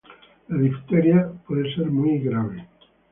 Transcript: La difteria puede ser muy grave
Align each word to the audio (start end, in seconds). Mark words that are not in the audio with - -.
La 0.47 0.57
difteria 0.57 1.27
puede 1.45 1.75
ser 1.75 1.91
muy 1.91 2.17
grave 2.23 2.67